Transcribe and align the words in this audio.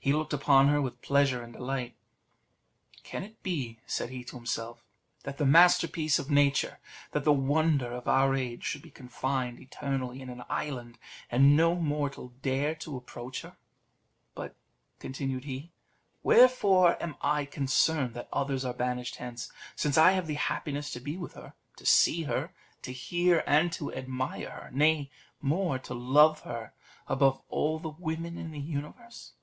He 0.00 0.12
looked 0.12 0.32
upon 0.32 0.66
her 0.66 0.82
with 0.82 1.00
pleasure 1.00 1.44
and 1.44 1.52
delight. 1.52 1.94
"Can 3.04 3.22
it 3.22 3.40
be," 3.44 3.78
said 3.86 4.10
he 4.10 4.24
to 4.24 4.34
himself, 4.34 4.84
"that 5.22 5.38
the 5.38 5.46
masterpiece 5.46 6.18
of 6.18 6.28
nature, 6.28 6.80
that 7.12 7.22
the 7.22 7.32
wonder 7.32 7.92
of 7.92 8.08
our 8.08 8.34
age, 8.34 8.64
should 8.64 8.82
be 8.82 8.90
confined 8.90 9.60
eternally 9.60 10.20
in 10.20 10.28
an 10.28 10.42
island, 10.48 10.98
and 11.30 11.56
no 11.56 11.76
mortal 11.76 12.32
dare 12.42 12.74
to 12.74 12.96
approach 12.96 13.42
her? 13.42 13.56
But," 14.34 14.56
continued 14.98 15.44
he, 15.44 15.70
"wherefore 16.24 17.00
am 17.00 17.14
I 17.20 17.44
concerned 17.44 18.14
that 18.14 18.28
others 18.32 18.64
are 18.64 18.74
banished 18.74 19.18
hence, 19.18 19.52
since 19.76 19.96
I 19.96 20.10
have 20.12 20.26
the 20.26 20.34
happiness 20.34 20.90
to 20.94 21.00
be 21.00 21.16
with 21.16 21.34
her, 21.34 21.52
to 21.76 21.86
see 21.86 22.24
her, 22.24 22.52
to 22.82 22.90
hear 22.92 23.44
and 23.46 23.72
to 23.74 23.94
admire 23.94 24.50
her; 24.62 24.70
nay 24.72 25.12
more, 25.40 25.78
to 25.78 25.94
love 25.94 26.40
her 26.40 26.72
above 27.06 27.40
all 27.48 27.78
the 27.78 27.90
women 28.00 28.36
in 28.36 28.50
the 28.50 28.58
universe?" 28.58 29.34